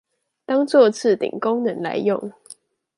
[0.47, 2.33] 當作置頂功能來用